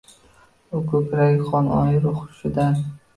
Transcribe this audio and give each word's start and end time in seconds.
U 0.79 0.79
koʻkragi 0.91 1.43
qon, 1.49 1.69
ayru 1.81 2.15
hushidan 2.23 2.81